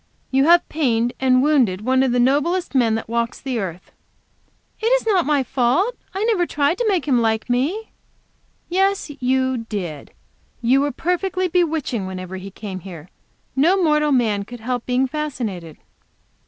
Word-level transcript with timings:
You 0.31 0.45
have 0.45 0.67
pained 0.67 1.13
and 1.19 1.43
wounded 1.43 1.81
one 1.81 2.01
of 2.01 2.11
the 2.11 2.19
noblest 2.19 2.73
men 2.73 2.95
that 2.95 3.07
walks 3.07 3.39
the 3.39 3.59
earth." 3.59 3.91
"It 4.79 4.87
is 4.87 5.05
not 5.05 5.27
my 5.27 5.43
fault. 5.43 5.95
I 6.15 6.23
never 6.25 6.47
tried 6.47 6.79
to 6.79 6.87
make 6.89 7.07
him 7.07 7.21
like 7.21 7.51
me." 7.51 7.91
"Yes, 8.67 9.11
you 9.19 9.57
did. 9.69 10.09
You 10.59 10.81
were 10.81 10.91
perfectly 10.91 11.47
bewitching 11.47 12.07
whenever 12.07 12.37
he 12.37 12.49
came 12.49 12.79
here. 12.79 13.09
No 13.55 13.77
mortal 13.77 14.11
man 14.11 14.43
could 14.43 14.61
help 14.61 14.87
being 14.87 15.05
fascinated." 15.05 15.77